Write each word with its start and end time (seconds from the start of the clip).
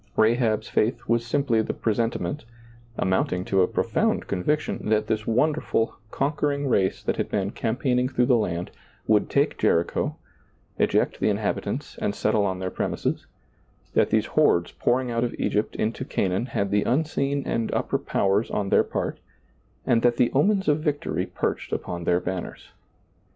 Rahab's 0.17 0.67
faith 0.67 1.07
was 1.07 1.23
simply 1.23 1.61
the 1.61 1.75
presentiment— 1.75 2.43
amounting 2.97 3.45
to 3.45 3.61
a 3.61 3.67
profound 3.67 4.25
con 4.25 4.43
viction— 4.43 4.85
that 4.89 5.05
this 5.05 5.27
wonderful, 5.27 5.93
conquering 6.09 6.65
race 6.67 7.03
that 7.03 7.17
had 7.17 7.29
been 7.29 7.51
campaigning 7.51 8.09
through 8.09 8.25
the 8.25 8.35
land, 8.35 8.71
would 9.05 9.29
^lailizccbvGoOgle 9.29 9.29
RAHAB 9.29 9.29
29 9.29 9.45
take 9.49 9.57
Jericho, 9.59 10.15
eject 10.79 11.19
the 11.19 11.29
inhabitants 11.29 11.99
and 11.99 12.15
settle 12.15 12.47
on 12.47 12.57
their 12.57 12.71
premises; 12.71 13.27
that 13.93 14.09
these 14.09 14.25
hordes 14.25 14.71
pouring 14.71 15.11
out 15.11 15.23
of 15.23 15.35
Egypt 15.37 15.75
into 15.75 16.03
Canaan 16.03 16.47
had 16.47 16.71
the 16.71 16.81
unseen 16.81 17.43
and 17.45 17.71
upper 17.71 17.99
powers 17.99 18.49
on 18.49 18.69
their 18.69 18.83
part; 18.83 19.19
and 19.85 20.01
that 20.01 20.17
the 20.17 20.31
omens 20.31 20.67
of 20.67 20.79
victory 20.79 21.27
perched 21.27 21.71
upon 21.71 22.05
their 22.05 22.19
banners. 22.19 22.69